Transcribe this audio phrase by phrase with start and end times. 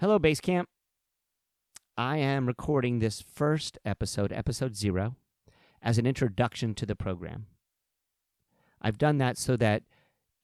[0.00, 0.66] Hello, Basecamp.
[1.96, 5.16] I am recording this first episode, episode zero,
[5.82, 7.46] as an introduction to the program.
[8.80, 9.82] I've done that so that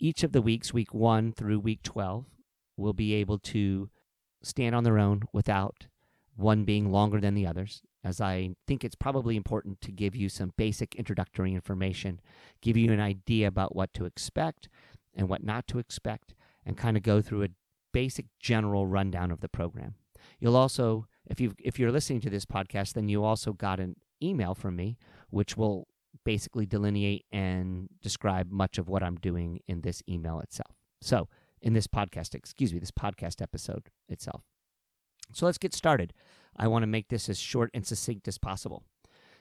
[0.01, 2.25] each of the weeks, week one through week 12,
[2.77, 3.90] will be able to
[4.43, 5.86] stand on their own without
[6.34, 10.29] one being longer than the others, as I think it's probably important to give you
[10.29, 12.21] some basic introductory information,
[12.61, 14.68] give you an idea about what to expect
[15.14, 16.34] and what not to expect,
[16.66, 17.48] and kind of go through a
[17.95, 19.94] basic general rundown of the program.
[20.40, 23.96] You'll also, if you if you're listening to this podcast, then you also got an
[24.22, 24.98] email from me,
[25.30, 25.86] which will
[26.25, 30.75] basically delineate and describe much of what I'm doing in this email itself.
[31.00, 31.29] So,
[31.62, 34.42] in this podcast, excuse me, this podcast episode itself.
[35.33, 36.12] So let's get started.
[36.56, 38.84] I want to make this as short and succinct as possible.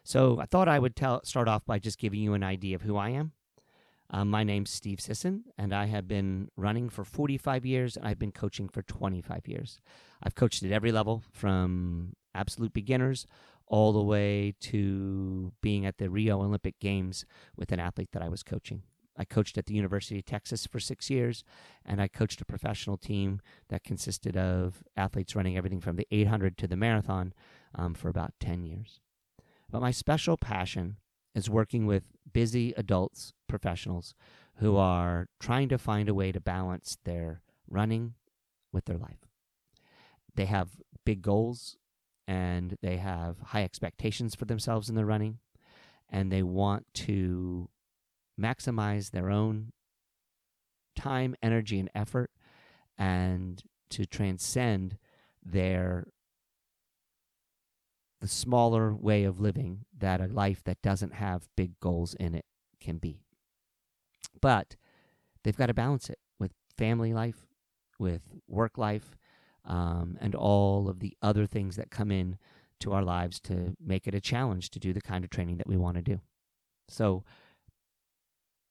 [0.03, 2.83] So I thought I would tell, start off by just giving you an idea of
[2.83, 3.33] who I am
[4.13, 8.19] um, my name's Steve Sisson, and I have been running for 45 years, and I've
[8.19, 9.79] been coaching for 25 years.
[10.21, 13.25] I've coached at every level from absolute beginners
[13.65, 17.25] all the way to being at the Rio Olympic Games
[17.57, 18.83] with an athlete that I was coaching.
[19.17, 21.43] I coached at the University of Texas for six years,
[21.83, 26.55] and I coached a professional team that consisted of athletes running everything from the 800
[26.59, 27.33] to the marathon
[27.73, 28.99] um, for about 10 years.
[29.71, 30.97] But my special passion
[31.35, 34.15] is working with busy adults, professionals
[34.57, 38.13] who are trying to find a way to balance their running
[38.71, 39.27] with their life.
[40.35, 40.69] They have
[41.05, 41.77] big goals
[42.27, 45.39] and they have high expectations for themselves in their running,
[46.09, 47.69] and they want to
[48.39, 49.73] maximize their own
[50.95, 52.31] time, energy, and effort
[52.97, 54.97] and to transcend
[55.43, 56.07] their
[58.23, 62.45] the smaller way of living that a life that doesn't have big goals in it
[62.79, 63.19] can be.
[64.41, 64.77] But
[65.43, 67.45] they've got to balance it with family life,
[67.99, 69.17] with work life,
[69.65, 72.37] um, and all of the other things that come in
[72.79, 75.67] to our lives to make it a challenge to do the kind of training that
[75.67, 76.21] we want to do.
[76.87, 77.25] So,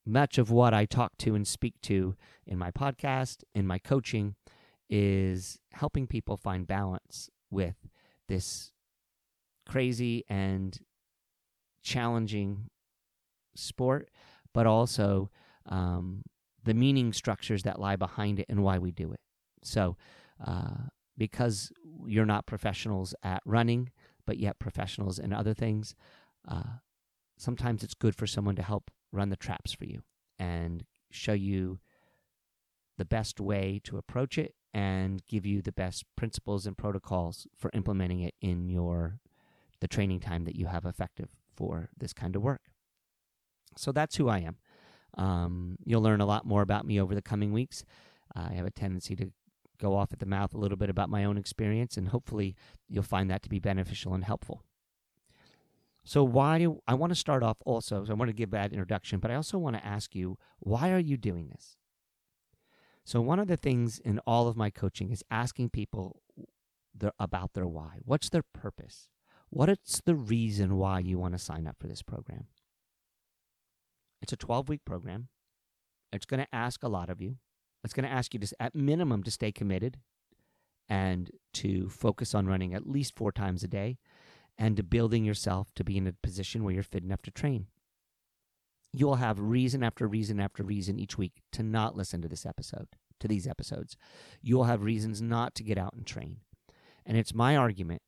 [0.07, 4.35] much of what I talk to and speak to in my podcast, in my coaching,
[4.89, 7.77] is helping people find balance with
[8.29, 8.73] this
[9.67, 10.79] crazy and
[11.83, 12.69] challenging
[13.55, 14.11] sport,
[14.55, 15.31] but also
[15.67, 16.23] um,
[16.65, 19.21] the meaning structures that lie behind it and why we do it.
[19.63, 19.97] So,
[20.45, 21.71] uh, because
[22.07, 23.91] you're not professionals at running,
[24.27, 25.95] but yet professionals in other things,
[26.49, 26.79] uh,
[27.39, 30.03] sometimes it's good for someone to help run the traps for you
[30.39, 31.79] and show you
[32.99, 37.71] the best way to approach it and give you the best principles and protocols for
[37.75, 39.19] implementing it in your
[39.83, 42.63] the training time that you have effective for this kind of work.
[43.77, 44.57] So that's who I am.
[45.19, 47.85] Um, you'll learn a lot more about me over the coming weeks.
[48.35, 49.33] I have a tendency to
[49.79, 52.55] go off at the mouth a little bit about my own experience, and hopefully
[52.89, 54.63] you'll find that to be beneficial and helpful.
[56.05, 58.05] So, why do I want to start off also?
[58.05, 60.91] So, I want to give that introduction, but I also want to ask you, why
[60.93, 61.77] are you doing this?
[63.05, 66.23] So, one of the things in all of my coaching is asking people
[67.19, 67.99] about their why.
[68.05, 69.09] What's their purpose?
[69.55, 72.47] What's the reason why you want to sign up for this program?
[74.23, 75.29] It's a 12 week program.
[76.11, 77.37] It's going to ask a lot of you.
[77.85, 79.99] It's going to ask you to, at minimum, to stay committed
[80.89, 83.99] and to focus on running at least four times a day
[84.57, 87.67] and to building yourself to be in a position where you're fit enough to train.
[88.91, 92.47] You will have reason after reason after reason each week to not listen to this
[92.47, 92.89] episode,
[93.21, 93.99] to these episodes.
[94.41, 96.39] You will have reasons not to get out and train.
[97.05, 98.01] And it's my argument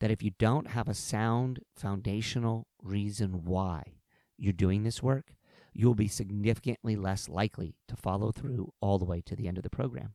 [0.00, 3.94] that if you don't have a sound foundational reason why
[4.36, 5.34] you're doing this work,
[5.72, 9.64] you'll be significantly less likely to follow through all the way to the end of
[9.64, 10.14] the program.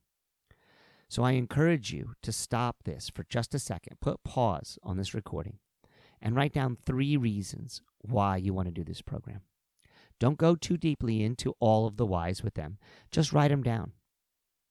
[1.10, 5.14] So I encourage you to stop this for just a second, put pause on this
[5.14, 5.60] recording,
[6.22, 9.42] and write down three reasons why you want to do this program.
[10.20, 12.78] Don't go too deeply into all of the whys with them.
[13.12, 13.92] Just write them down.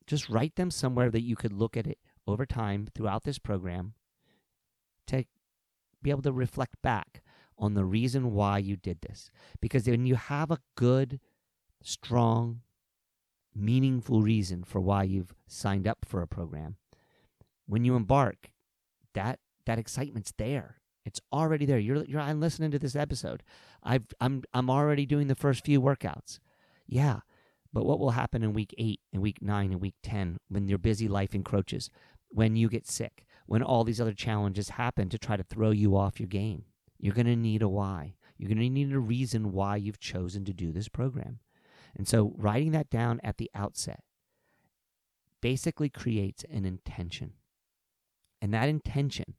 [0.07, 3.95] Just write them somewhere that you could look at it over time throughout this program
[5.13, 5.25] to
[6.03, 7.23] be able to reflect back
[7.59, 9.31] on the reason why you did this.
[9.61, 11.21] Because when you have a good,
[11.83, 12.61] strong,
[13.55, 16.77] meaningful reason for why you've signed up for a program,
[17.67, 18.51] when you embark,
[19.15, 20.81] that that excitement's there.
[21.05, 21.79] It's already there.
[21.79, 23.43] You're, you're I'm listening to this episode.
[23.83, 26.39] I've I'm I'm already doing the first few workouts.
[26.87, 27.21] Yeah.
[27.73, 30.79] But what will happen in week eight and week nine and week ten when your
[30.79, 31.91] busy life encroaches,
[32.29, 35.97] when you get sick, when all these other challenges happen to try to throw you
[35.97, 36.65] off your game.
[36.99, 38.15] You're going to need a why.
[38.39, 41.41] You're going to need a reason why you've chosen to do this program.
[41.97, 44.01] And so writing that down at the outset
[45.41, 47.33] basically creates an intention.
[48.41, 49.35] And that intention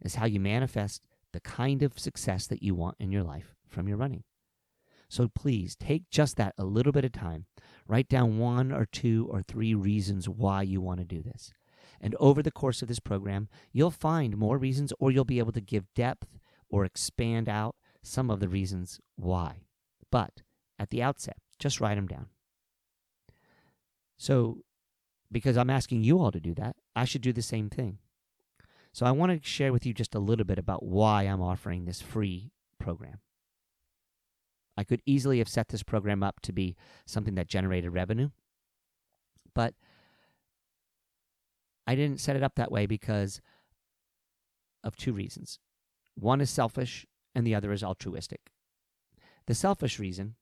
[0.00, 3.88] is how you manifest the kind of success that you want in your life from
[3.88, 4.24] your running.
[5.08, 7.46] So please take just that a little bit of time.
[7.86, 11.52] Write down one or two or three reasons why you want to do this.
[12.00, 15.52] And over the course of this program, you'll find more reasons or you'll be able
[15.52, 16.38] to give depth
[16.68, 19.62] or expand out some of the reasons why.
[20.10, 20.42] But
[20.78, 22.26] at the outset, just write them down.
[24.18, 24.58] So,
[25.30, 27.98] because I'm asking you all to do that, I should do the same thing.
[28.92, 31.84] So, I want to share with you just a little bit about why I'm offering
[31.84, 33.20] this free program.
[34.76, 36.76] I could easily have set this program up to be
[37.06, 38.30] something that generated revenue,
[39.54, 39.74] but
[41.86, 43.40] I didn't set it up that way because
[44.82, 45.58] of two reasons.
[46.14, 48.50] One is selfish, and the other is altruistic.
[49.46, 50.34] The selfish reason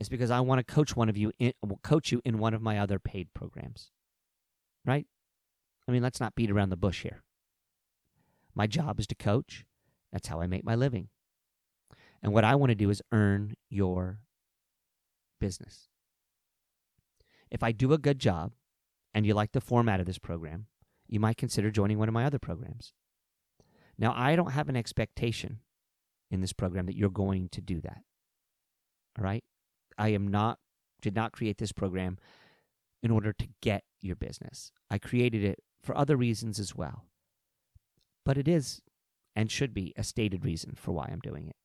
[0.00, 1.52] is because I want to coach one of you in,
[1.82, 3.90] coach you in one of my other paid programs.
[4.84, 5.06] Right?
[5.86, 7.22] I mean, let's not beat around the bush here.
[8.54, 9.64] My job is to coach.
[10.12, 11.08] That's how I make my living.
[12.22, 14.20] And what I want to do is earn your
[15.38, 15.88] business.
[17.50, 18.52] If I do a good job
[19.14, 20.66] and you like the format of this program,
[21.08, 22.92] you might consider joining one of my other programs.
[23.98, 25.60] Now, I don't have an expectation
[26.30, 28.02] in this program that you're going to do that.
[29.18, 29.44] All right?
[29.98, 30.58] I am not
[31.02, 32.18] did not create this program
[33.02, 34.70] in order to get your business.
[34.90, 37.06] I created it for other reasons as well.
[38.24, 38.82] But it is
[39.34, 41.56] and should be a stated reason for why I'm doing it.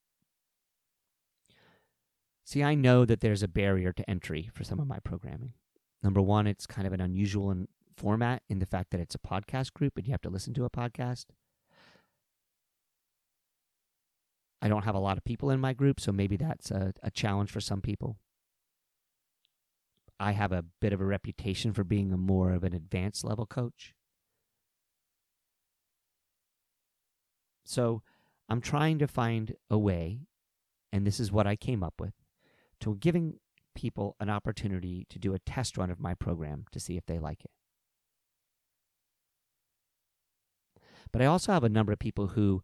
[2.45, 5.53] See, I know that there's a barrier to entry for some of my programming.
[6.05, 7.67] Number one, it's kind of an unusual in
[7.97, 10.63] format in the fact that it's a podcast group and you have to listen to
[10.63, 11.25] a podcast.
[14.61, 17.09] I don't have a lot of people in my group, so maybe that's a, a
[17.09, 18.19] challenge for some people.
[20.19, 23.47] I have a bit of a reputation for being a more of an advanced level
[23.47, 23.95] coach.
[27.63, 28.03] So
[28.47, 30.19] I'm trying to find a way,
[30.93, 32.13] and this is what I came up with,
[32.81, 33.39] to giving
[33.75, 37.19] people an opportunity to do a test run of my program to see if they
[37.19, 37.51] like it.
[41.11, 42.63] But I also have a number of people who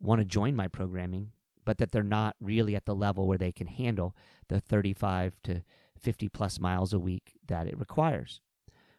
[0.00, 1.32] want to join my programming,
[1.64, 4.14] but that they're not really at the level where they can handle
[4.48, 5.62] the 35 to
[5.98, 8.40] 50 plus miles a week that it requires.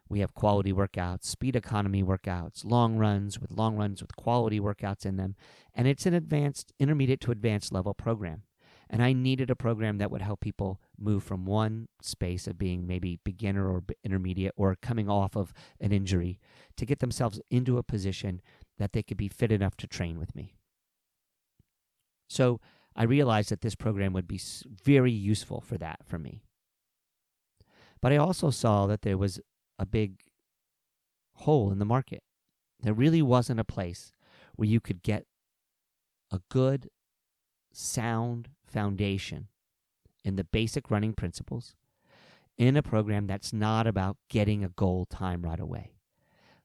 [0.07, 5.05] We have quality workouts, speed economy workouts, long runs with long runs with quality workouts
[5.05, 5.35] in them,
[5.73, 8.43] and it's an advanced, intermediate to advanced level program.
[8.89, 12.85] And I needed a program that would help people move from one space of being
[12.85, 16.39] maybe beginner or intermediate or coming off of an injury
[16.77, 18.41] to get themselves into a position
[18.77, 20.53] that they could be fit enough to train with me.
[22.29, 22.59] So
[22.95, 26.43] I realized that this program would be very useful for that for me.
[28.01, 29.39] But I also saw that there was
[29.79, 30.21] a big
[31.35, 32.23] hole in the market.
[32.81, 34.11] There really wasn't a place
[34.55, 35.25] where you could get
[36.31, 36.89] a good,
[37.73, 39.47] sound foundation
[40.23, 41.75] in the basic running principles
[42.57, 45.91] in a program that's not about getting a goal time right away.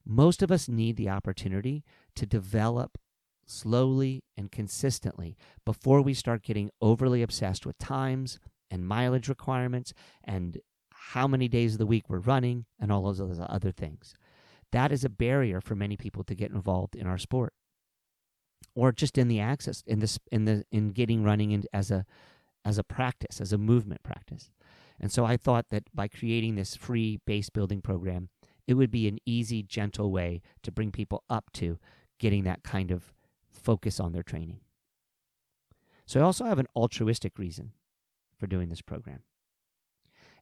[0.04, 2.98] Most of us need the opportunity to develop
[3.46, 8.38] slowly and consistently before we start getting overly obsessed with times
[8.70, 9.92] and mileage requirements
[10.22, 10.58] and
[10.92, 14.14] how many days of the week we're running and all those other things.
[14.72, 17.52] That is a barrier for many people to get involved in our sport
[18.74, 22.04] or just in the access in this in the in getting running in, as a
[22.64, 24.50] as a practice as a movement practice.
[24.98, 28.28] And so i thought that by creating this free base building program
[28.66, 31.78] it would be an easy gentle way to bring people up to
[32.18, 33.12] getting that kind of
[33.50, 34.60] focus on their training.
[36.06, 37.72] So i also have an altruistic reason
[38.38, 39.20] for doing this program.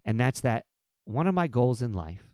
[0.04, 0.64] And that's that
[1.04, 2.24] one of my goals in life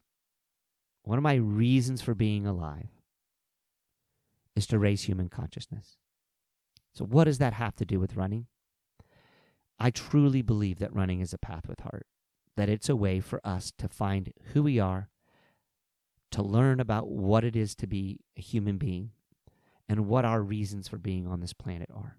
[1.05, 2.88] one of my reasons for being alive
[4.57, 5.97] is to raise human consciousness.
[6.95, 8.47] So, what does that have to do with running?
[9.79, 12.07] I truly believe that running is a path with heart,
[12.57, 15.11] that it's a way for us to find who we are,
[16.31, 19.11] to learn about what it is to be a human being,
[19.89, 22.19] and what our reasons for being on this planet are.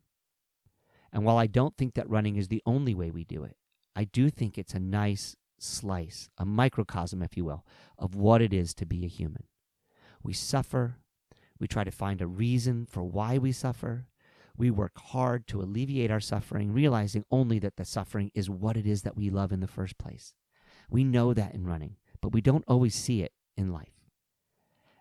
[1.12, 3.56] And while I don't think that running is the only way we do it,
[3.96, 7.66] I do think it's a nice slice, a microcosm, if you will,
[7.98, 9.46] of what it is to be a human.
[10.22, 10.98] We suffer,
[11.60, 14.08] we try to find a reason for why we suffer.
[14.58, 18.86] We work hard to alleviate our suffering, realizing only that the suffering is what it
[18.86, 20.34] is that we love in the first place.
[20.90, 23.96] We know that in running, but we don't always see it in life.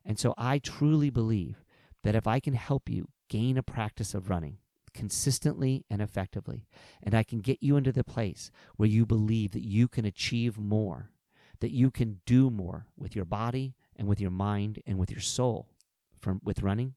[0.05, 1.65] And so I truly believe
[2.03, 4.59] that if I can help you gain a practice of running
[4.93, 6.67] consistently and effectively,
[7.03, 10.59] and I can get you into the place where you believe that you can achieve
[10.59, 11.11] more,
[11.61, 15.21] that you can do more with your body and with your mind and with your
[15.21, 15.69] soul,
[16.25, 16.95] from with running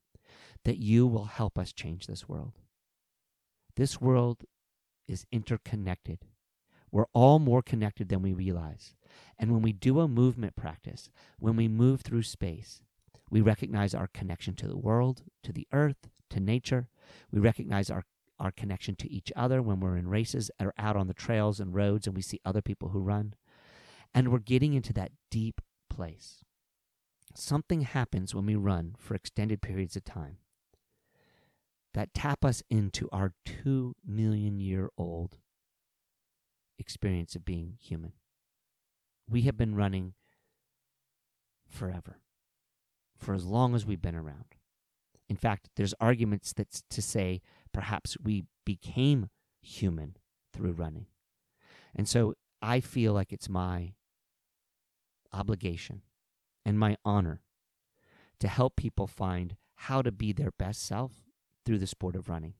[0.64, 2.54] that you will help us change this world.
[3.76, 4.44] This world
[5.08, 6.20] is interconnected.
[6.92, 8.96] We're all more connected than we realize.
[9.38, 12.82] And when we do a movement practice, when we move through space,
[13.30, 16.88] we recognize our connection to the world, to the earth, to nature.
[17.30, 18.06] We recognize our,
[18.40, 21.76] our connection to each other when we're in races or out on the trails and
[21.76, 23.36] roads and we see other people who run.
[24.14, 26.46] And we're getting into that deep place.
[27.40, 30.38] Something happens when we run for extended periods of time
[31.94, 35.38] that tap us into our two million year old
[36.80, 38.14] experience of being human.
[39.30, 40.16] We have been running
[41.70, 42.22] forever,
[43.16, 44.56] for as long as we've been around.
[45.30, 47.42] In fact, there's arguments that to say
[47.72, 49.30] perhaps we became
[49.62, 50.18] human
[50.54, 51.06] through running.
[51.96, 53.94] And so I feel like it's my
[55.32, 56.02] obligation
[56.68, 57.40] and my honor
[58.42, 61.14] to help people find how to be their best self
[61.66, 62.56] through the sport of running.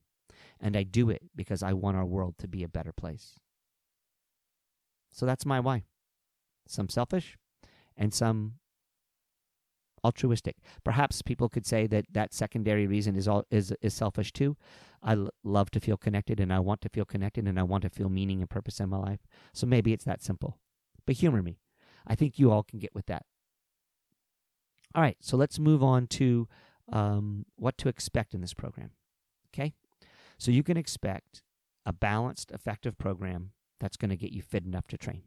[0.58, 3.38] And I do it because I want our world to be a better place.
[5.12, 5.84] So that's my why.
[6.66, 7.36] Some selfish
[7.98, 8.54] and some
[10.02, 10.56] altruistic.
[10.84, 14.56] Perhaps people could say that that secondary reason is all is is selfish too.
[15.02, 17.82] I l- love to feel connected and I want to feel connected and I want
[17.82, 19.26] to feel meaning and purpose in my life.
[19.52, 20.58] So maybe it's that simple.
[21.04, 21.58] But humor me.
[22.06, 23.26] I think you all can get with that.
[24.98, 26.48] All right, so let's move on to
[26.92, 28.90] um, what to expect in this program.
[29.54, 29.72] Okay,
[30.38, 31.44] so you can expect
[31.86, 35.22] a balanced, effective program that's going to get you fit enough to train.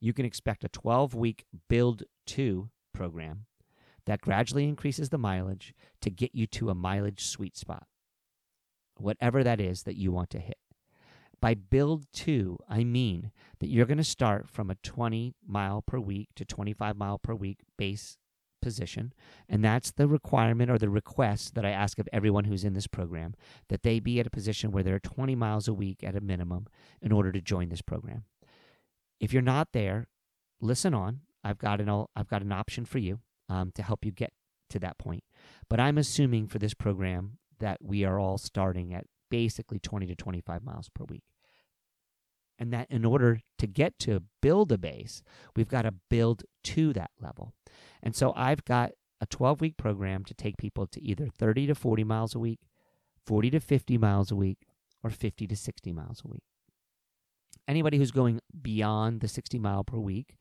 [0.00, 3.44] You can expect a 12 week build to program
[4.06, 7.86] that gradually increases the mileage to get you to a mileage sweet spot,
[8.96, 10.56] whatever that is that you want to hit.
[11.40, 13.30] By build two, I mean
[13.60, 17.34] that you're going to start from a 20 mile per week to 25 mile per
[17.34, 18.16] week base
[18.60, 19.12] position.
[19.48, 22.86] And that's the requirement or the request that I ask of everyone who's in this
[22.86, 23.34] program
[23.68, 26.66] that they be at a position where they're 20 miles a week at a minimum
[27.00, 28.24] in order to join this program.
[29.20, 30.08] If you're not there,
[30.60, 31.20] listen on.
[31.44, 34.32] I've got an I've got an option for you um, to help you get
[34.70, 35.24] to that point.
[35.68, 40.14] But I'm assuming for this program that we are all starting at basically 20 to
[40.14, 41.24] 25 miles per week.
[42.58, 45.22] And that in order to get to build a base,
[45.54, 47.52] we've got to build to that level.
[48.02, 51.74] And so I've got a 12 week program to take people to either 30 to
[51.74, 52.60] 40 miles a week,
[53.26, 54.58] 40 to 50 miles a week,
[55.02, 56.42] or 50 to 60 miles a week.
[57.66, 60.36] Anybody who's going beyond the 60 mile per week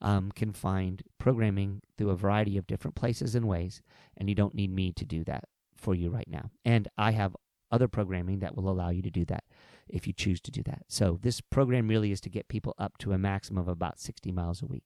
[0.00, 3.80] um, can find programming through a variety of different places and ways,
[4.16, 5.44] and you don't need me to do that
[5.76, 6.50] for you right now.
[6.64, 7.36] And I have
[7.72, 9.44] other programming that will allow you to do that
[9.88, 10.84] if you choose to do that.
[10.88, 14.30] So this program really is to get people up to a maximum of about 60
[14.30, 14.84] miles a week.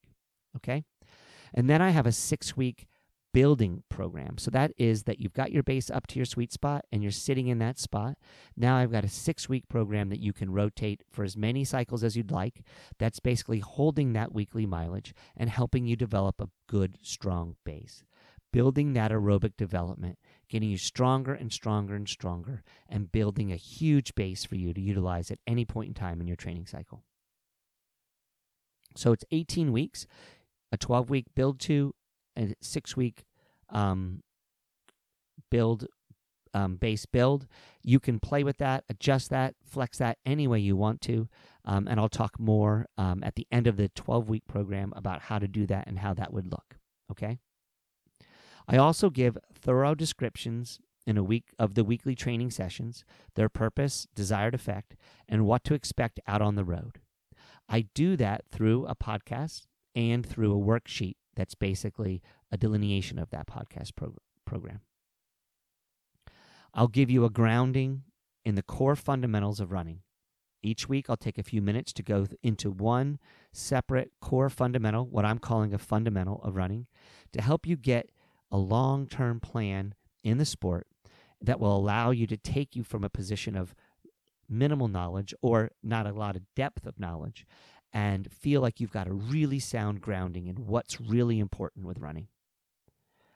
[0.56, 0.84] Okay?
[1.52, 2.86] And then I have a six week
[3.36, 4.38] building program.
[4.38, 7.12] So that is that you've got your base up to your sweet spot and you're
[7.12, 8.16] sitting in that spot.
[8.56, 12.02] Now I've got a six week program that you can rotate for as many cycles
[12.02, 12.62] as you'd like.
[12.98, 18.04] That's basically holding that weekly mileage and helping you develop a good, strong base.
[18.54, 24.14] Building that aerobic development, getting you stronger and stronger and stronger, and building a huge
[24.14, 27.02] base for you to utilize at any point in time in your training cycle.
[28.96, 30.06] So it's 18 weeks,
[30.72, 31.94] a 12 week build to,
[32.38, 33.24] a six week
[33.70, 34.22] um,
[35.50, 35.86] build
[36.54, 37.46] um, base build.
[37.82, 41.28] You can play with that, adjust that, flex that any way you want to.
[41.64, 45.22] Um, and I'll talk more um, at the end of the 12 week program about
[45.22, 46.76] how to do that and how that would look.
[47.10, 47.38] Okay.
[48.68, 53.04] I also give thorough descriptions in a week of the weekly training sessions,
[53.34, 54.96] their purpose, desired effect,
[55.28, 57.00] and what to expect out on the road.
[57.68, 63.30] I do that through a podcast and through a worksheet that's basically a delineation of
[63.30, 64.80] that podcast prog- program.
[66.74, 68.02] I'll give you a grounding
[68.44, 70.00] in the core fundamentals of running.
[70.62, 73.18] Each week, I'll take a few minutes to go into one
[73.52, 76.86] separate core fundamental, what I'm calling a fundamental of running,
[77.32, 78.10] to help you get
[78.50, 80.86] a long term plan in the sport
[81.40, 83.74] that will allow you to take you from a position of
[84.48, 87.46] minimal knowledge or not a lot of depth of knowledge
[87.92, 92.28] and feel like you've got a really sound grounding in what's really important with running.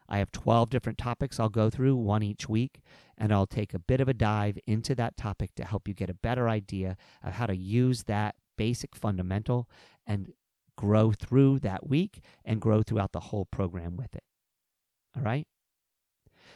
[0.08, 2.80] I have 12 different topics I'll go through, one each week,
[3.16, 6.10] and I'll take a bit of a dive into that topic to help you get
[6.10, 9.68] a better idea of how to use that basic fundamental
[10.06, 10.32] and
[10.76, 14.24] grow through that week and grow throughout the whole program with it.
[15.16, 15.46] All right?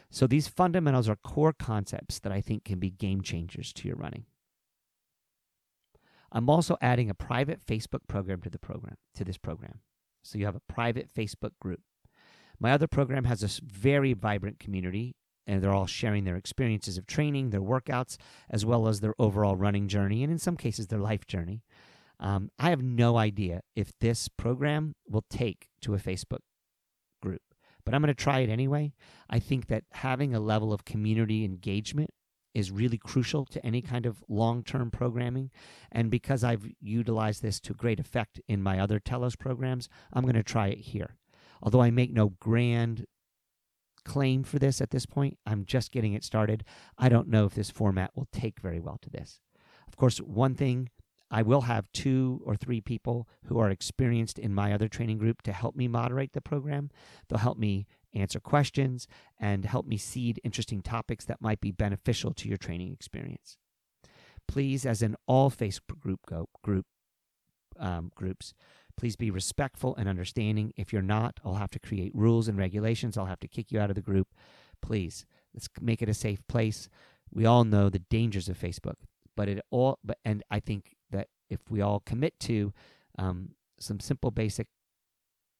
[0.09, 3.97] So these fundamentals are core concepts that I think can be game changers to your
[3.97, 4.25] running.
[6.31, 9.79] I'm also adding a private Facebook program to the program to this program.
[10.23, 11.81] So you have a private Facebook group.
[12.59, 17.05] My other program has a very vibrant community, and they're all sharing their experiences of
[17.05, 18.17] training, their workouts,
[18.49, 21.63] as well as their overall running journey, and in some cases, their life journey.
[22.19, 26.39] Um, I have no idea if this program will take to a Facebook
[27.85, 28.93] but I'm going to try it anyway.
[29.29, 32.11] I think that having a level of community engagement
[32.55, 35.51] is really crucial to any kind of long term programming.
[35.91, 40.35] And because I've utilized this to great effect in my other Telos programs, I'm going
[40.35, 41.17] to try it here.
[41.61, 43.05] Although I make no grand
[44.05, 46.63] claim for this at this point, I'm just getting it started.
[46.97, 49.41] I don't know if this format will take very well to this.
[49.87, 50.89] Of course, one thing
[51.31, 55.41] I will have two or three people who are experienced in my other training group
[55.43, 56.89] to help me moderate the program.
[57.27, 59.07] They'll help me answer questions
[59.39, 63.57] and help me seed interesting topics that might be beneficial to your training experience.
[64.47, 66.85] Please, as in all Facebook group go, group
[67.79, 68.53] um, groups,
[68.97, 70.73] please be respectful and understanding.
[70.77, 73.17] If you're not, I'll have to create rules and regulations.
[73.17, 74.27] I'll have to kick you out of the group.
[74.81, 76.89] Please, let's make it a safe place.
[77.31, 78.95] We all know the dangers of Facebook,
[79.35, 79.99] but it all.
[80.03, 80.94] But and I think
[81.49, 82.73] if we all commit to
[83.17, 83.49] um,
[83.79, 84.67] some simple, basic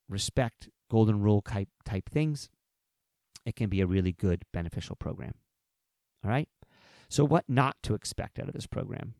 [0.10, 2.50] respect golden rule type type things,
[3.46, 5.34] it can be a really good beneficial program.
[6.24, 6.50] All right?
[7.10, 9.15] So what not to expect out of this program?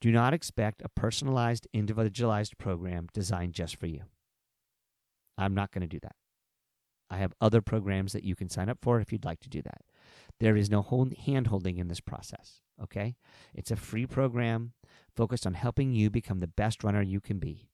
[0.00, 4.02] Do not expect a personalized, individualized program designed just for you.
[5.38, 6.16] I'm not going to do that.
[7.10, 9.62] I have other programs that you can sign up for if you'd like to do
[9.62, 9.82] that.
[10.40, 10.82] There is no
[11.24, 13.14] hand holding in this process, okay?
[13.54, 14.72] It's a free program
[15.16, 17.68] focused on helping you become the best runner you can be.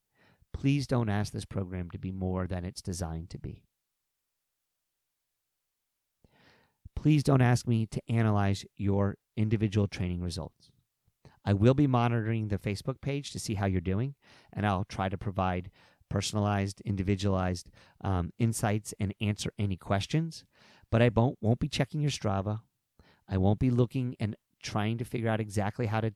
[0.52, 3.64] Please don't ask this program to be more than it's designed to be.
[6.96, 10.70] Please don't ask me to analyze your individual training results.
[11.44, 14.14] I will be monitoring the Facebook page to see how you're doing,
[14.52, 15.70] and I'll try to provide
[16.10, 17.70] personalized, individualized
[18.02, 20.44] um, insights and answer any questions.
[20.90, 22.60] But I won't, won't be checking your Strava.
[23.28, 26.12] I won't be looking and trying to figure out exactly how to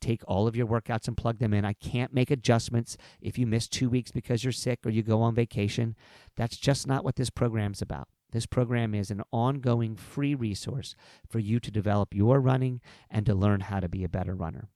[0.00, 1.64] take all of your workouts and plug them in.
[1.64, 5.20] I can't make adjustments if you miss two weeks because you're sick or you go
[5.22, 5.96] on vacation.
[6.36, 8.08] That's just not what this program's about.
[8.30, 10.94] This program is an ongoing free resource
[11.26, 12.80] for you to develop your running
[13.10, 14.68] and to learn how to be a better runner.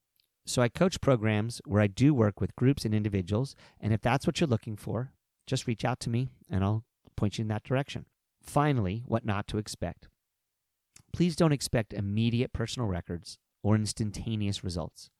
[0.47, 4.27] So I coach programs where I do work with groups and individuals, and if that's
[4.27, 5.13] what you're looking for,
[5.47, 6.85] just reach out to me and I'll
[7.17, 8.07] point you in that direction.
[8.43, 10.09] Finally, what not to expect.
[11.13, 15.11] Please don't expect immediate personal records or instantaneous results.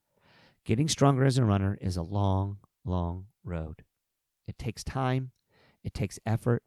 [0.65, 3.85] Getting stronger as a runner is a long, long road.
[4.47, 5.33] It takes time,
[5.83, 6.63] it takes effort.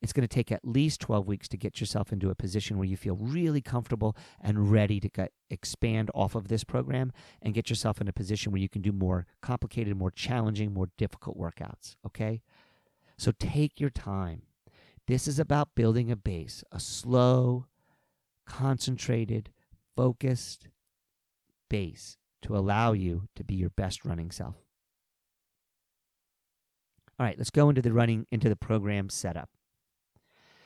[0.00, 2.86] It's going to take at least 12 weeks to get yourself into a position where
[2.86, 7.68] you feel really comfortable and ready to get, expand off of this program and get
[7.68, 11.96] yourself in a position where you can do more complicated, more challenging, more difficult workouts.
[12.06, 12.42] Okay?
[13.16, 14.42] So take your time.
[15.08, 17.66] This is about building a base, a slow,
[18.46, 19.50] concentrated,
[19.96, 20.68] focused,
[21.68, 24.56] base to allow you to be your best running self.
[27.18, 29.50] All right, let's go into the running into the program setup.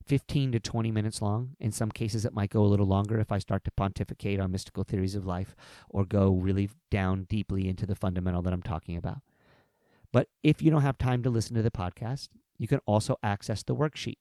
[0.07, 1.55] 15 to 20 minutes long.
[1.59, 4.51] In some cases, it might go a little longer if I start to pontificate on
[4.51, 5.55] mystical theories of life
[5.89, 9.19] or go really down deeply into the fundamental that I'm talking about.
[10.13, 13.63] But if you don't have time to listen to the podcast, you can also access
[13.63, 14.17] the worksheet.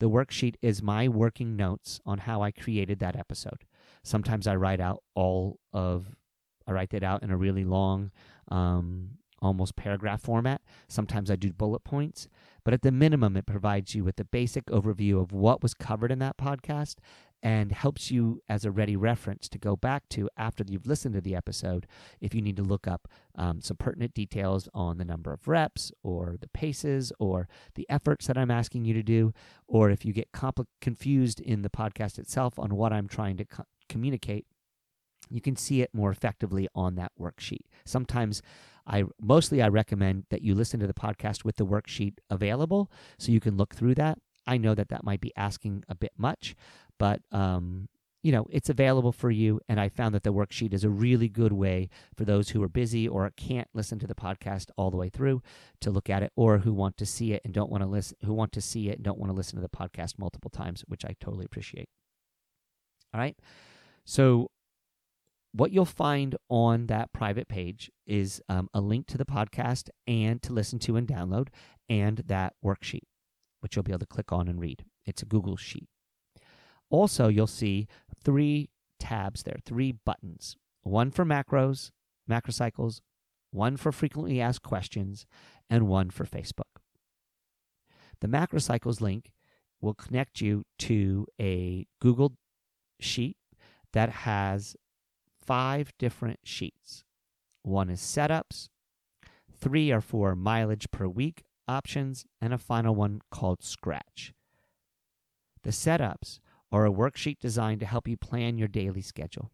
[0.00, 3.64] The worksheet is my working notes on how I created that episode.
[4.02, 6.16] Sometimes I write out all of,
[6.66, 8.10] I write that out in a really long,
[8.48, 10.62] um, almost paragraph format.
[10.88, 12.28] Sometimes I do bullet points.
[12.64, 16.12] But at the minimum, it provides you with a basic overview of what was covered
[16.12, 16.96] in that podcast
[17.42, 21.20] and helps you as a ready reference to go back to after you've listened to
[21.20, 21.86] the episode
[22.20, 25.90] if you need to look up um, some pertinent details on the number of reps
[26.04, 29.32] or the paces or the efforts that I'm asking you to do,
[29.66, 33.44] or if you get compl- confused in the podcast itself on what I'm trying to
[33.44, 34.46] co- communicate.
[35.30, 37.64] You can see it more effectively on that worksheet.
[37.84, 38.42] Sometimes
[38.86, 43.32] I mostly I recommend that you listen to the podcast with the worksheet available so
[43.32, 44.18] you can look through that.
[44.46, 46.56] I know that that might be asking a bit much,
[46.98, 47.88] but um,
[48.22, 49.60] you know, it's available for you.
[49.68, 52.68] And I found that the worksheet is a really good way for those who are
[52.68, 55.42] busy or can't listen to the podcast all the way through
[55.80, 58.16] to look at it, or who want to see it and don't want to listen,
[58.24, 60.84] who want to see it and don't want to listen to the podcast multiple times,
[60.86, 61.88] which I totally appreciate.
[63.12, 63.36] All right.
[64.04, 64.50] So,
[65.52, 70.42] what you'll find on that private page is um, a link to the podcast and
[70.42, 71.48] to listen to and download,
[71.88, 73.06] and that worksheet,
[73.60, 74.84] which you'll be able to click on and read.
[75.04, 75.88] It's a Google Sheet.
[76.90, 77.86] Also, you'll see
[78.24, 81.90] three tabs there, three buttons one for macros,
[82.28, 83.00] macrocycles,
[83.50, 85.26] one for frequently asked questions,
[85.70, 86.80] and one for Facebook.
[88.20, 89.32] The macrocycles link
[89.80, 92.34] will connect you to a Google
[93.00, 93.36] sheet
[93.92, 94.76] that has
[95.46, 97.04] five different sheets.
[97.62, 98.68] One is setups,
[99.56, 104.32] three are for mileage per week options, and a final one called Scratch.
[105.62, 106.40] The setups
[106.72, 109.52] are a worksheet designed to help you plan your daily schedule.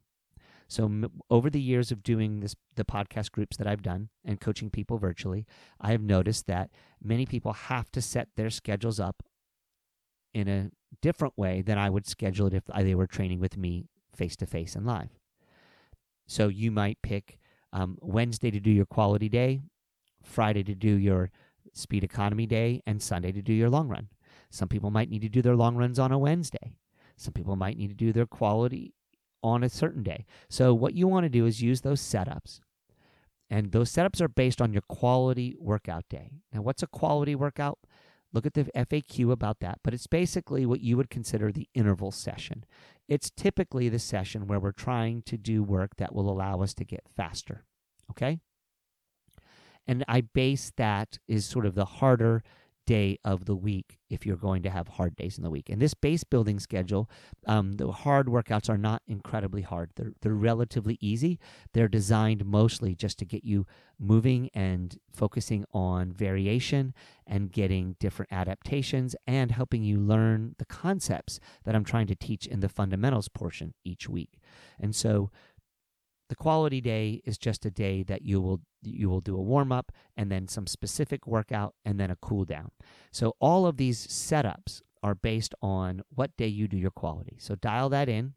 [0.68, 4.40] So m- over the years of doing this the podcast groups that I've done and
[4.40, 5.46] coaching people virtually,
[5.80, 6.70] I have noticed that
[7.02, 9.22] many people have to set their schedules up
[10.32, 10.70] in a
[11.02, 14.46] different way than I would schedule it if they were training with me face to
[14.46, 15.18] face and live.
[16.28, 17.38] So you might pick
[17.72, 19.62] um, Wednesday to do your quality day,
[20.22, 21.30] Friday to do your
[21.72, 24.08] speed economy day, and Sunday to do your long run.
[24.50, 26.74] Some people might need to do their long runs on a Wednesday.
[27.16, 28.94] Some people might need to do their quality
[29.42, 30.26] on a certain day.
[30.48, 32.60] So, what you want to do is use those setups.
[33.50, 36.32] And those setups are based on your quality workout day.
[36.52, 37.78] Now, what's a quality workout?
[38.32, 42.10] Look at the FAQ about that, but it's basically what you would consider the interval
[42.10, 42.64] session.
[43.08, 46.84] It's typically the session where we're trying to do work that will allow us to
[46.84, 47.64] get faster.
[48.10, 48.40] Okay?
[49.86, 52.42] And I base that is sort of the harder
[52.88, 55.68] day of the week if you're going to have hard days in the week.
[55.68, 57.10] And this base building schedule,
[57.46, 59.90] um, the hard workouts are not incredibly hard.
[59.94, 61.38] They're, they're relatively easy.
[61.74, 63.66] They're designed mostly just to get you
[63.98, 66.94] moving and focusing on variation
[67.26, 72.46] and getting different adaptations and helping you learn the concepts that I'm trying to teach
[72.46, 74.40] in the fundamentals portion each week.
[74.80, 75.30] And so
[76.30, 79.72] the quality day is just a day that you will you will do a warm
[79.72, 82.70] up and then some specific workout and then a cool down.
[83.10, 87.36] So all of these setups are based on what day you do your quality.
[87.38, 88.34] So dial that in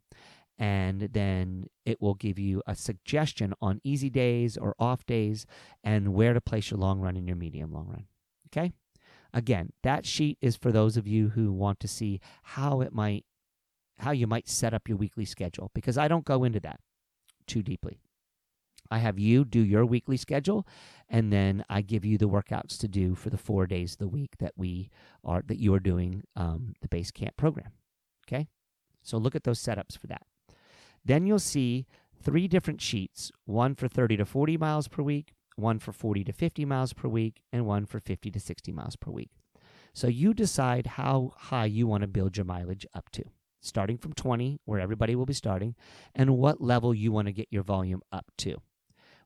[0.58, 5.46] and then it will give you a suggestion on easy days or off days
[5.84, 8.06] and where to place your long run and your medium long run.
[8.48, 8.72] Okay?
[9.34, 13.26] Again, that sheet is for those of you who want to see how it might
[14.00, 16.80] how you might set up your weekly schedule because I don't go into that
[17.46, 18.02] too deeply.
[18.92, 20.68] I have you do your weekly schedule,
[21.10, 24.08] and then I give you the workouts to do for the four days of the
[24.08, 24.90] week that we
[25.24, 27.72] are that you are doing um, the base camp program.
[28.28, 28.50] Okay,
[29.02, 30.24] so look at those setups for that.
[31.04, 31.88] Then you'll see
[32.22, 36.34] three different sheets: one for 30 to 40 miles per week, one for 40 to
[36.34, 39.32] 50 miles per week, and one for 50 to 60 miles per week.
[39.94, 43.24] So you decide how high you want to build your mileage up to
[43.62, 45.76] starting from 20, where everybody will be starting,
[46.16, 48.58] and what level you want to get your volume up to.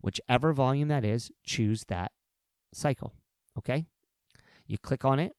[0.05, 2.11] Whichever volume that is, choose that
[2.71, 3.15] cycle.
[3.57, 3.87] Okay?
[4.67, 5.31] You click on it,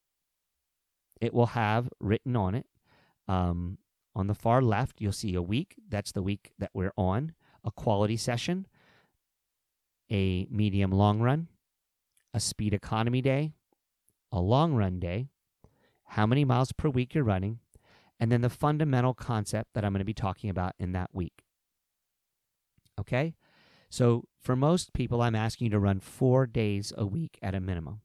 [1.21, 2.67] it will have written on it.
[3.29, 3.79] Um,
[4.17, 5.77] on the far left, you'll see a week.
[5.89, 8.67] That's the week that we're on, a quality session,
[10.11, 11.47] a medium long run,
[12.35, 13.53] a speed economy day,
[14.33, 15.29] a long run day,
[16.07, 17.61] how many miles per week you're running,
[18.19, 21.45] and then the fundamental concept that I'm going to be talking about in that week.
[22.99, 23.37] Okay?
[23.89, 27.61] So, for most people, I'm asking you to run four days a week at a
[27.61, 28.01] minimum.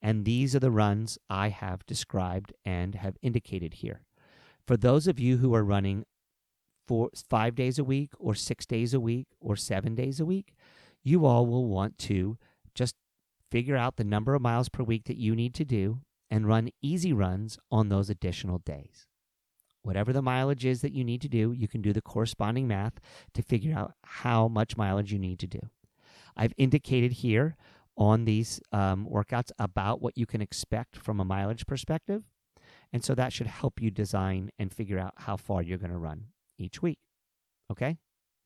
[0.00, 4.02] And these are the runs I have described and have indicated here.
[4.66, 6.04] For those of you who are running
[6.86, 10.54] four, five days a week, or six days a week, or seven days a week,
[11.02, 12.38] you all will want to
[12.74, 12.94] just
[13.50, 16.00] figure out the number of miles per week that you need to do
[16.30, 19.07] and run easy runs on those additional days.
[19.88, 23.00] Whatever the mileage is that you need to do, you can do the corresponding math
[23.32, 25.60] to figure out how much mileage you need to do.
[26.36, 27.56] I've indicated here
[27.96, 32.24] on these um, workouts about what you can expect from a mileage perspective.
[32.92, 35.96] And so that should help you design and figure out how far you're going to
[35.96, 36.24] run
[36.58, 36.98] each week.
[37.72, 37.96] Okay?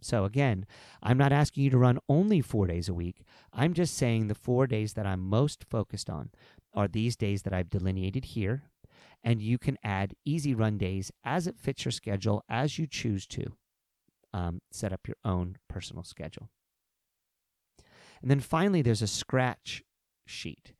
[0.01, 0.65] So again,
[1.03, 3.25] I'm not asking you to run only four days a week.
[3.53, 6.31] I'm just saying the four days that I'm most focused on
[6.73, 8.63] are these days that I've delineated here
[9.25, 13.27] and you can add easy run days as it fits your schedule as you choose
[13.29, 13.53] to
[14.33, 16.49] um, set up your own personal schedule.
[18.21, 19.83] And then finally, there's a scratch
[20.27, 20.73] sheet.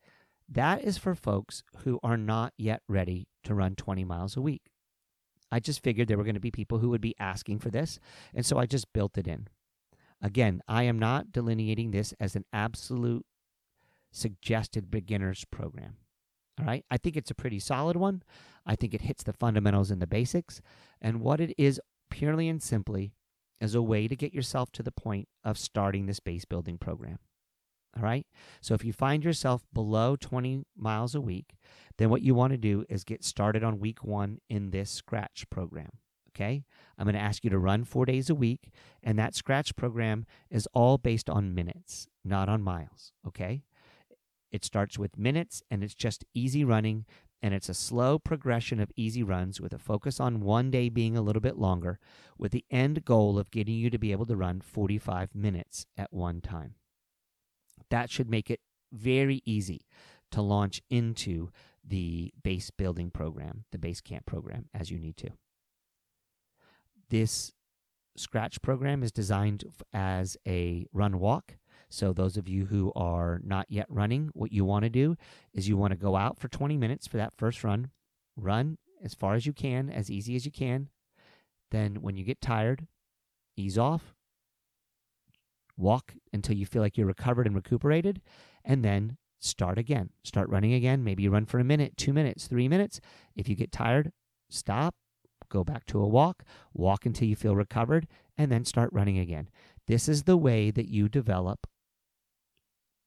[0.49, 4.63] That is for folks who are not yet ready to run 20 miles a week.
[5.51, 7.99] I just figured there were going to be people who would be asking for this,
[8.33, 9.47] and so I just built it in.
[10.21, 13.25] Again, I am not delineating this as an absolute
[14.11, 15.97] suggested beginners program.
[16.59, 16.85] All right.
[16.89, 18.23] I think it's a pretty solid one.
[18.65, 20.61] I think it hits the fundamentals and the basics.
[21.01, 23.13] And what it is purely and simply
[23.59, 27.17] is a way to get yourself to the point of starting this base building program.
[27.95, 28.25] All right.
[28.61, 31.55] So if you find yourself below 20 miles a week,
[31.97, 35.45] then what you want to do is get started on week one in this scratch
[35.49, 35.89] program.
[36.35, 36.65] Okay.
[36.97, 38.71] I'm going to ask you to run four days a week.
[39.03, 43.11] And that scratch program is all based on minutes, not on miles.
[43.27, 43.63] Okay.
[44.53, 47.05] It starts with minutes and it's just easy running.
[47.41, 51.17] And it's a slow progression of easy runs with a focus on one day being
[51.17, 51.99] a little bit longer,
[52.37, 56.13] with the end goal of getting you to be able to run 45 minutes at
[56.13, 56.75] one time.
[57.89, 58.61] That should make it
[58.93, 59.81] very easy
[60.31, 61.49] to launch into
[61.85, 65.31] the base building program, the base camp program, as you need to.
[67.09, 67.51] This
[68.15, 71.55] Scratch program is designed as a run walk.
[71.93, 75.15] So, those of you who are not yet running, what you want to do
[75.53, 77.91] is you want to go out for 20 minutes for that first run,
[78.35, 80.89] run as far as you can, as easy as you can.
[81.69, 82.87] Then, when you get tired,
[83.55, 84.15] ease off,
[85.77, 88.23] walk until you feel like you're recovered and recuperated,
[88.65, 90.09] and then start again.
[90.23, 91.03] Start running again.
[91.03, 93.01] Maybe you run for a minute, two minutes, three minutes.
[93.35, 94.11] If you get tired,
[94.49, 94.95] stop,
[95.47, 96.41] go back to a walk,
[96.73, 99.47] walk until you feel recovered, and then start running again.
[99.85, 101.67] This is the way that you develop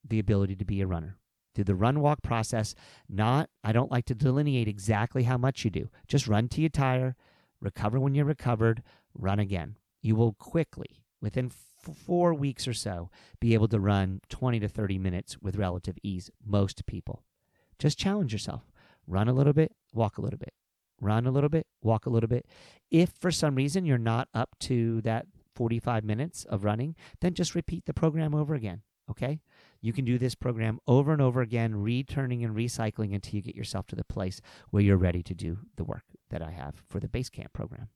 [0.03, 1.17] the ability to be a runner.
[1.55, 2.75] Through the run walk process,
[3.09, 5.89] not, I don't like to delineate exactly how much you do.
[6.07, 7.15] Just run till you tire,
[7.59, 8.83] recover when you're recovered,
[9.15, 9.75] run again.
[10.01, 14.99] You will quickly, within four weeks or so, be able to run 20 to 30
[14.99, 16.29] minutes with relative ease.
[16.45, 17.23] Most people.
[17.79, 18.71] Just challenge yourself.
[19.07, 20.53] Run a little bit, walk a little bit.
[20.99, 22.45] Run a little bit, walk a little bit.
[22.89, 27.55] If for some reason you're not up to that 45 minutes of running, then just
[27.55, 28.81] repeat the program over again.
[29.09, 29.39] Okay?
[29.81, 33.55] You can do this program over and over again, returning and recycling until you get
[33.55, 36.99] yourself to the place where you're ready to do the work that I have for
[36.99, 37.89] the base camp program.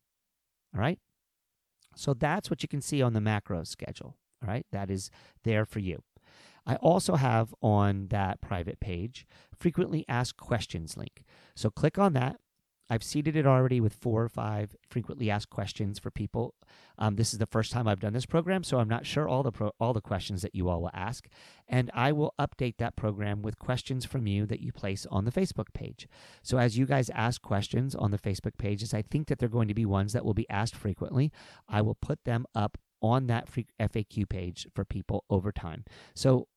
[0.73, 0.99] All right?
[1.95, 4.17] So that's what you can see on the macro schedule.
[4.43, 5.11] All right, that is
[5.43, 6.03] there for you.
[6.65, 9.25] I also have on that private page
[9.57, 11.23] frequently asked questions link.
[11.55, 12.37] So click on that
[12.91, 16.55] I've seeded it already with four or five frequently asked questions for people.
[16.97, 19.43] Um, this is the first time I've done this program, so I'm not sure all
[19.43, 21.29] the pro- all the questions that you all will ask,
[21.69, 25.31] and I will update that program with questions from you that you place on the
[25.31, 26.09] Facebook page.
[26.43, 29.69] So as you guys ask questions on the Facebook pages, I think that they're going
[29.69, 31.31] to be ones that will be asked frequently.
[31.69, 33.47] I will put them up on that
[33.79, 35.85] FAQ page for people over time.
[36.13, 36.49] So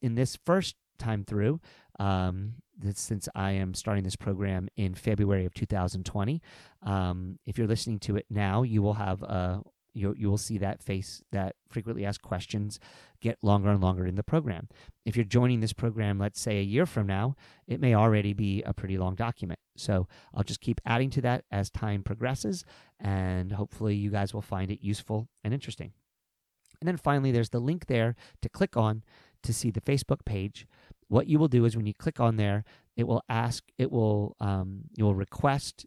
[0.00, 1.60] in this first time through,
[1.98, 2.54] um,
[2.94, 6.42] since I am starting this program in February of 2020.
[6.82, 9.62] Um, if you're listening to it now, you will have a
[9.92, 12.78] you you will see that face that frequently asked questions
[13.20, 14.68] get longer and longer in the program.
[15.04, 18.62] If you're joining this program, let's say a year from now, it may already be
[18.62, 19.58] a pretty long document.
[19.76, 22.64] So I'll just keep adding to that as time progresses,
[22.98, 25.92] and hopefully you guys will find it useful and interesting.
[26.80, 29.02] And then finally, there's the link there to click on
[29.42, 30.66] to see the Facebook page
[31.10, 32.64] what you will do is when you click on there,
[32.96, 35.84] it will ask, it will, um, you will request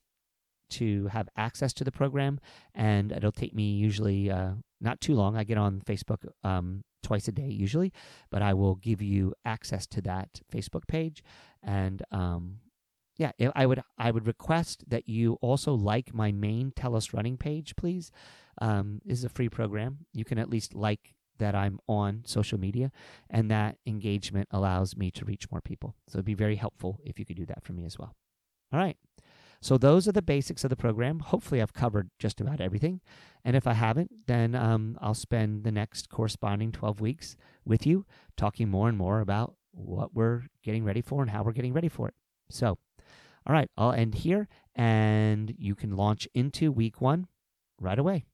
[0.71, 2.39] to have access to the program,
[2.75, 5.37] and it'll take me usually uh, not too long.
[5.37, 7.93] I get on Facebook um, twice a day usually,
[8.29, 11.23] but I will give you access to that Facebook page,
[11.61, 12.57] and um,
[13.17, 17.75] yeah, I would I would request that you also like my main Telos Running page,
[17.75, 18.11] please.
[18.59, 19.99] Um, this is a free program.
[20.11, 22.91] You can at least like that I'm on social media,
[23.29, 25.95] and that engagement allows me to reach more people.
[26.07, 28.15] So it'd be very helpful if you could do that for me as well.
[28.71, 28.97] All right.
[29.61, 31.19] So those are the basics of the program.
[31.19, 32.99] Hopefully, I've covered just about everything.
[33.45, 38.05] And if I haven't, then um, I'll spend the next corresponding 12 weeks with you
[38.35, 41.87] talking more and more about what we're getting ready for and how we're getting ready
[41.87, 42.13] for it.
[42.49, 42.77] So,
[43.47, 47.27] all right, I'll end here and you can launch into week one
[47.79, 48.25] right away.